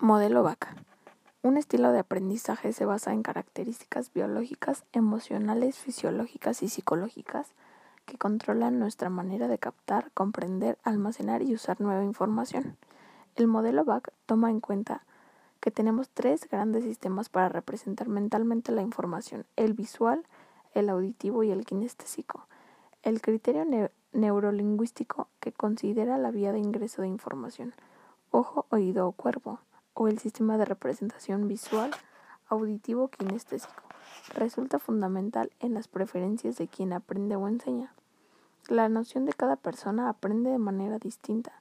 Modelo 0.00 0.42
VACA. 0.42 0.74
Un 1.42 1.56
estilo 1.56 1.92
de 1.92 2.00
aprendizaje 2.00 2.72
se 2.72 2.84
basa 2.84 3.12
en 3.12 3.22
características 3.22 4.12
biológicas, 4.12 4.84
emocionales, 4.92 5.78
fisiológicas 5.78 6.64
y 6.64 6.68
psicológicas 6.68 7.52
que 8.04 8.18
controlan 8.18 8.80
nuestra 8.80 9.08
manera 9.08 9.46
de 9.46 9.58
captar, 9.58 10.10
comprender, 10.12 10.78
almacenar 10.82 11.42
y 11.42 11.54
usar 11.54 11.80
nueva 11.80 12.02
información. 12.02 12.76
El 13.36 13.46
modelo 13.46 13.84
VAC 13.84 14.12
toma 14.26 14.50
en 14.50 14.58
cuenta 14.58 15.04
que 15.60 15.70
tenemos 15.70 16.10
tres 16.10 16.48
grandes 16.50 16.82
sistemas 16.82 17.28
para 17.28 17.48
representar 17.48 18.08
mentalmente 18.08 18.72
la 18.72 18.82
información, 18.82 19.46
el 19.54 19.74
visual, 19.74 20.26
el 20.74 20.90
auditivo 20.90 21.44
y 21.44 21.52
el 21.52 21.64
kinestésico. 21.64 22.48
El 23.04 23.22
criterio 23.22 23.64
neurolingüístico 24.12 25.28
que 25.38 25.52
considera 25.52 26.18
la 26.18 26.32
vía 26.32 26.52
de 26.52 26.58
ingreso 26.58 27.02
de 27.02 27.08
información, 27.08 27.74
ojo, 28.32 28.66
oído 28.70 29.06
o 29.06 29.12
cuerpo 29.12 29.60
o 29.94 30.08
el 30.08 30.18
sistema 30.18 30.58
de 30.58 30.64
representación 30.64 31.48
visual 31.48 31.90
auditivo 32.48 33.08
kinestésico 33.08 33.82
resulta 34.34 34.78
fundamental 34.78 35.50
en 35.60 35.74
las 35.74 35.88
preferencias 35.88 36.56
de 36.56 36.68
quien 36.68 36.92
aprende 36.92 37.36
o 37.36 37.48
enseña. 37.48 37.94
La 38.68 38.88
noción 38.88 39.24
de 39.24 39.32
cada 39.32 39.56
persona 39.56 40.08
aprende 40.08 40.50
de 40.50 40.58
manera 40.58 40.98
distinta 40.98 41.52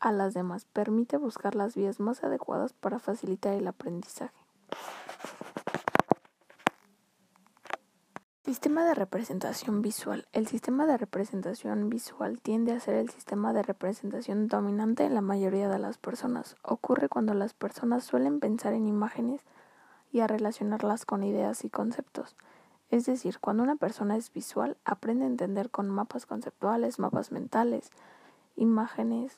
a 0.00 0.12
las 0.12 0.34
demás, 0.34 0.66
permite 0.66 1.16
buscar 1.16 1.54
las 1.54 1.74
vías 1.74 2.00
más 2.00 2.22
adecuadas 2.22 2.72
para 2.72 2.98
facilitar 2.98 3.54
el 3.54 3.66
aprendizaje. 3.66 4.45
Sistema 8.46 8.84
de 8.84 8.94
representación 8.94 9.82
visual. 9.82 10.28
El 10.32 10.46
sistema 10.46 10.86
de 10.86 10.96
representación 10.96 11.90
visual 11.90 12.40
tiende 12.40 12.70
a 12.70 12.78
ser 12.78 12.94
el 12.94 13.10
sistema 13.10 13.52
de 13.52 13.64
representación 13.64 14.46
dominante 14.46 15.02
en 15.02 15.14
la 15.14 15.20
mayoría 15.20 15.68
de 15.68 15.80
las 15.80 15.98
personas. 15.98 16.54
Ocurre 16.62 17.08
cuando 17.08 17.34
las 17.34 17.54
personas 17.54 18.04
suelen 18.04 18.38
pensar 18.38 18.72
en 18.72 18.86
imágenes 18.86 19.40
y 20.12 20.20
a 20.20 20.28
relacionarlas 20.28 21.04
con 21.04 21.24
ideas 21.24 21.64
y 21.64 21.70
conceptos. 21.70 22.36
Es 22.88 23.04
decir, 23.04 23.40
cuando 23.40 23.64
una 23.64 23.74
persona 23.74 24.16
es 24.16 24.32
visual, 24.32 24.76
aprende 24.84 25.24
a 25.24 25.28
entender 25.28 25.70
con 25.70 25.90
mapas 25.90 26.24
conceptuales, 26.24 27.00
mapas 27.00 27.32
mentales, 27.32 27.90
imágenes, 28.54 29.36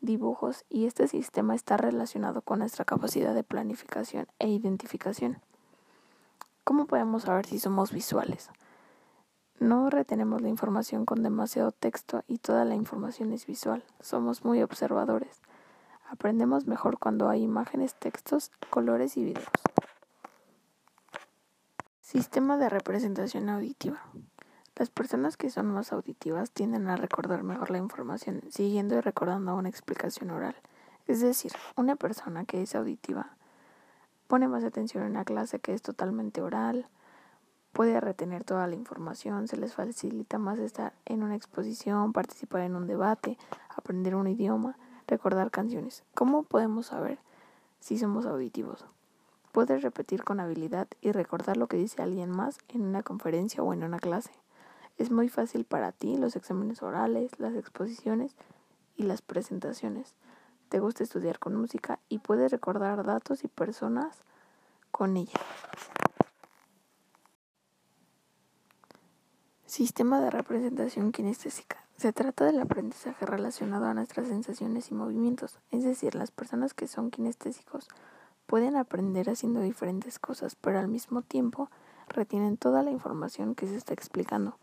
dibujos 0.00 0.64
y 0.68 0.86
este 0.86 1.06
sistema 1.06 1.54
está 1.54 1.76
relacionado 1.76 2.42
con 2.42 2.58
nuestra 2.58 2.84
capacidad 2.84 3.36
de 3.36 3.44
planificación 3.44 4.26
e 4.40 4.48
identificación. 4.48 5.38
¿Cómo 6.68 6.84
podemos 6.84 7.22
saber 7.22 7.46
si 7.46 7.58
somos 7.58 7.92
visuales? 7.92 8.50
No 9.58 9.88
retenemos 9.88 10.42
la 10.42 10.50
información 10.50 11.06
con 11.06 11.22
demasiado 11.22 11.72
texto 11.72 12.24
y 12.26 12.36
toda 12.36 12.66
la 12.66 12.74
información 12.74 13.32
es 13.32 13.46
visual. 13.46 13.82
Somos 14.00 14.44
muy 14.44 14.62
observadores. 14.62 15.40
Aprendemos 16.10 16.66
mejor 16.66 16.98
cuando 16.98 17.30
hay 17.30 17.42
imágenes, 17.42 17.94
textos, 17.94 18.50
colores 18.68 19.16
y 19.16 19.24
videos. 19.24 19.48
Sistema 22.02 22.58
de 22.58 22.68
representación 22.68 23.48
auditiva. 23.48 24.02
Las 24.76 24.90
personas 24.90 25.38
que 25.38 25.48
son 25.48 25.72
más 25.72 25.94
auditivas 25.94 26.50
tienden 26.50 26.90
a 26.90 26.96
recordar 26.96 27.44
mejor 27.44 27.70
la 27.70 27.78
información 27.78 28.42
siguiendo 28.50 28.94
y 28.94 29.00
recordando 29.00 29.56
una 29.56 29.70
explicación 29.70 30.28
oral. 30.28 30.56
Es 31.06 31.22
decir, 31.22 31.52
una 31.76 31.96
persona 31.96 32.44
que 32.44 32.60
es 32.60 32.74
auditiva 32.74 33.37
pone 34.28 34.46
más 34.46 34.62
atención 34.62 35.04
en 35.04 35.14
la 35.14 35.24
clase 35.24 35.58
que 35.58 35.72
es 35.72 35.82
totalmente 35.82 36.42
oral, 36.42 36.86
puede 37.72 38.00
retener 38.00 38.44
toda 38.44 38.66
la 38.66 38.74
información, 38.76 39.48
se 39.48 39.56
les 39.56 39.74
facilita 39.74 40.38
más 40.38 40.58
estar 40.58 40.92
en 41.06 41.22
una 41.22 41.34
exposición, 41.34 42.12
participar 42.12 42.60
en 42.60 42.76
un 42.76 42.86
debate, 42.86 43.38
aprender 43.74 44.14
un 44.14 44.28
idioma, 44.28 44.76
recordar 45.06 45.50
canciones. 45.50 46.04
¿Cómo 46.14 46.42
podemos 46.42 46.86
saber 46.86 47.18
si 47.80 47.98
somos 47.98 48.26
auditivos? 48.26 48.84
Puedes 49.52 49.82
repetir 49.82 50.24
con 50.24 50.40
habilidad 50.40 50.88
y 51.00 51.12
recordar 51.12 51.56
lo 51.56 51.66
que 51.66 51.78
dice 51.78 52.02
alguien 52.02 52.30
más 52.30 52.58
en 52.68 52.82
una 52.82 53.02
conferencia 53.02 53.62
o 53.62 53.72
en 53.72 53.82
una 53.82 53.98
clase. 53.98 54.32
Es 54.98 55.10
muy 55.10 55.28
fácil 55.28 55.64
para 55.64 55.92
ti 55.92 56.16
los 56.18 56.36
exámenes 56.36 56.82
orales, 56.82 57.38
las 57.38 57.54
exposiciones 57.54 58.36
y 58.96 59.04
las 59.04 59.22
presentaciones 59.22 60.14
te 60.68 60.80
gusta 60.80 61.02
estudiar 61.02 61.38
con 61.38 61.54
música 61.56 61.98
y 62.08 62.18
puedes 62.18 62.50
recordar 62.52 63.04
datos 63.04 63.44
y 63.44 63.48
personas 63.48 64.16
con 64.90 65.16
ella. 65.16 65.38
Sistema 69.66 70.20
de 70.20 70.30
representación 70.30 71.12
kinestésica. 71.12 71.84
Se 71.96 72.12
trata 72.12 72.44
del 72.44 72.60
aprendizaje 72.60 73.26
relacionado 73.26 73.86
a 73.86 73.94
nuestras 73.94 74.28
sensaciones 74.28 74.90
y 74.90 74.94
movimientos, 74.94 75.58
es 75.70 75.84
decir, 75.84 76.14
las 76.14 76.30
personas 76.30 76.72
que 76.74 76.86
son 76.86 77.10
kinestésicos 77.10 77.88
pueden 78.46 78.76
aprender 78.76 79.28
haciendo 79.28 79.60
diferentes 79.60 80.18
cosas, 80.18 80.54
pero 80.54 80.78
al 80.78 80.88
mismo 80.88 81.22
tiempo 81.22 81.70
retienen 82.08 82.56
toda 82.56 82.82
la 82.82 82.90
información 82.90 83.54
que 83.54 83.66
se 83.66 83.76
está 83.76 83.92
explicando. 83.94 84.56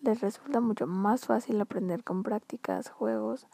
Les 0.00 0.20
resulta 0.20 0.60
mucho 0.60 0.86
más 0.86 1.26
fácil 1.26 1.60
aprender 1.60 2.04
con 2.04 2.22
prácticas, 2.22 2.88
juegos, 2.88 3.46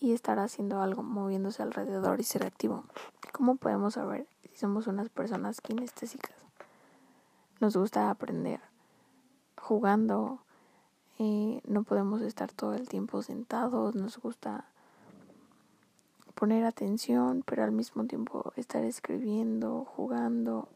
y 0.00 0.12
estar 0.12 0.38
haciendo 0.38 0.80
algo, 0.80 1.02
moviéndose 1.02 1.62
alrededor 1.62 2.20
y 2.20 2.24
ser 2.24 2.44
activo. 2.44 2.84
¿Cómo 3.32 3.56
podemos 3.56 3.94
saber 3.94 4.26
si 4.42 4.56
somos 4.56 4.86
unas 4.86 5.08
personas 5.08 5.60
kinestésicas? 5.60 6.36
Nos 7.60 7.76
gusta 7.76 8.10
aprender 8.10 8.60
jugando, 9.68 10.38
eh, 11.18 11.60
no 11.66 11.82
podemos 11.82 12.22
estar 12.22 12.50
todo 12.52 12.74
el 12.74 12.88
tiempo 12.88 13.22
sentados, 13.22 13.94
nos 13.94 14.18
gusta 14.18 14.64
poner 16.34 16.64
atención, 16.64 17.42
pero 17.44 17.64
al 17.64 17.72
mismo 17.72 18.06
tiempo 18.06 18.52
estar 18.56 18.84
escribiendo, 18.84 19.84
jugando, 19.84 20.68